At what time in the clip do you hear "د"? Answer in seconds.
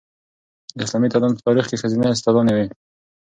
0.77-0.79